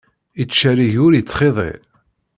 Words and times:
Ittcerrig 0.41 0.95
ur 1.05 1.13
ittxiḍi. 1.15 1.71